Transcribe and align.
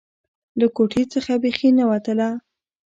له 0.59 0.67
کوټې 0.75 1.03
څخه 1.13 1.31
بيخي 1.43 1.69
نه 1.79 1.83
وتله. 1.89 2.29